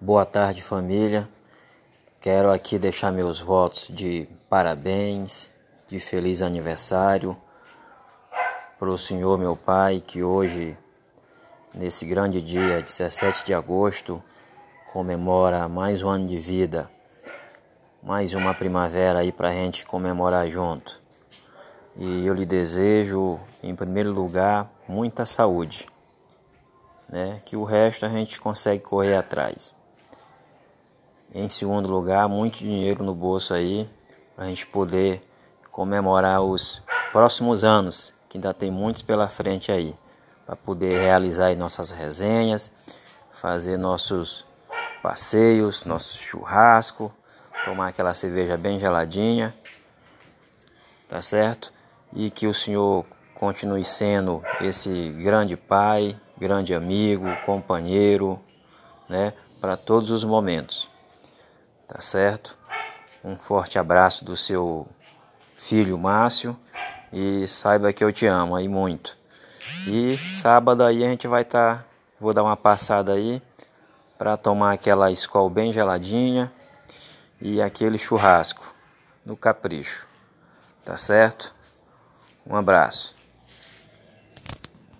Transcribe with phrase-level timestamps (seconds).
[0.00, 1.28] Boa tarde, família.
[2.20, 5.50] Quero aqui deixar meus votos de parabéns,
[5.88, 7.36] de feliz aniversário
[8.78, 10.78] para o senhor, meu pai, que hoje,
[11.74, 14.22] nesse grande dia, 17 de agosto,
[14.92, 16.88] comemora mais um ano de vida,
[18.00, 21.02] mais uma primavera aí para a gente comemorar junto.
[21.96, 25.88] E eu lhe desejo, em primeiro lugar, muita saúde,
[27.08, 27.42] né?
[27.44, 29.76] Que o resto a gente consegue correr atrás.
[31.34, 33.86] Em segundo lugar, muito dinheiro no bolso aí
[34.34, 35.20] para a gente poder
[35.70, 36.82] comemorar os
[37.12, 39.94] próximos anos, que ainda tem muitos pela frente aí,
[40.46, 42.72] para poder realizar nossas resenhas,
[43.30, 44.46] fazer nossos
[45.02, 47.12] passeios, nosso churrasco,
[47.62, 49.54] tomar aquela cerveja bem geladinha,
[51.10, 51.74] tá certo?
[52.14, 53.04] E que o Senhor
[53.34, 58.40] continue sendo esse grande pai, grande amigo, companheiro,
[59.10, 60.88] né, para todos os momentos
[61.88, 62.56] tá certo?
[63.24, 64.86] Um forte abraço do seu
[65.56, 66.56] filho Márcio
[67.12, 69.16] e saiba que eu te amo aí muito.
[69.86, 71.84] E sábado aí a gente vai estar, tá,
[72.20, 73.42] vou dar uma passada aí
[74.18, 76.52] para tomar aquela escola bem geladinha
[77.40, 78.74] e aquele churrasco
[79.24, 80.06] no capricho.
[80.84, 81.54] Tá certo?
[82.46, 83.17] Um abraço.